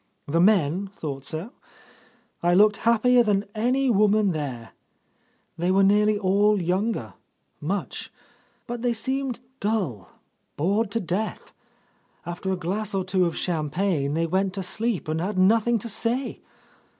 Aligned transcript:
The 0.25 0.41
men 0.41 0.87
thought 0.87 1.25
so. 1.25 1.51
I 2.41 2.55
looked 2.55 2.77
happier 2.77 3.21
than 3.21 3.45
any 3.53 3.91
woman 3.91 4.31
there. 4.31 4.71
They 5.59 5.69
were 5.69 5.83
nearly 5.83 6.17
all 6.17 6.59
younger, 6.59 7.13
much. 7.59 8.11
But 8.65 8.81
they 8.81 8.93
seemed 8.93 9.41
dull, 9.59 10.09
bored 10.57 10.89
to 10.89 10.99
death. 10.99 11.51
After 12.25 12.51
a 12.51 12.57
glass 12.57 12.95
or 12.95 13.03
two 13.05 13.25
of 13.25 13.37
champagne 13.37 14.15
they 14.15 14.25
went 14.25 14.55
to 14.55 14.63
sleep 14.63 15.07
and 15.07 15.21
had 15.21 15.37
nothing 15.37 15.77
to 15.77 15.87
say! 15.87 16.41